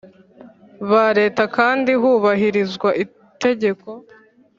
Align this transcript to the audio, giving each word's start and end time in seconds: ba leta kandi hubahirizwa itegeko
ba 0.89 1.05
leta 1.19 1.43
kandi 1.57 1.91
hubahirizwa 2.01 2.89
itegeko 3.03 3.89